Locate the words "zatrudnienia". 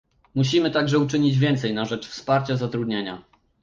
2.57-3.23